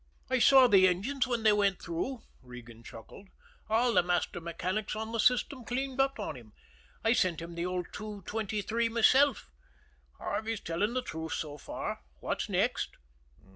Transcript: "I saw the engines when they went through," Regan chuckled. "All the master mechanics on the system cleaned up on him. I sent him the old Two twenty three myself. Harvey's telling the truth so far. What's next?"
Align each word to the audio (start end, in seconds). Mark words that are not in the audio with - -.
"I 0.31 0.39
saw 0.39 0.65
the 0.67 0.87
engines 0.87 1.27
when 1.27 1.43
they 1.43 1.51
went 1.53 1.79
through," 1.79 2.23
Regan 2.41 2.81
chuckled. 2.83 3.27
"All 3.69 3.93
the 3.93 4.01
master 4.01 4.41
mechanics 4.41 4.95
on 4.95 5.11
the 5.11 5.19
system 5.19 5.63
cleaned 5.63 6.01
up 6.01 6.19
on 6.19 6.35
him. 6.35 6.53
I 7.05 7.13
sent 7.13 7.39
him 7.39 7.53
the 7.53 7.67
old 7.67 7.85
Two 7.93 8.23
twenty 8.25 8.63
three 8.63 8.89
myself. 8.89 9.51
Harvey's 10.17 10.59
telling 10.59 10.93
the 10.95 11.03
truth 11.03 11.33
so 11.33 11.55
far. 11.59 11.99
What's 12.19 12.49
next?" 12.49 12.95